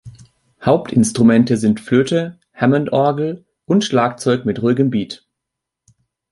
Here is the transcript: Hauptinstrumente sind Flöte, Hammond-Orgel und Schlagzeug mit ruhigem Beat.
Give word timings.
Hauptinstrumente 0.65 1.57
sind 1.57 1.79
Flöte, 1.79 2.39
Hammond-Orgel 2.55 3.45
und 3.65 3.83
Schlagzeug 3.85 4.45
mit 4.47 4.63
ruhigem 4.63 4.89
Beat. 4.89 5.27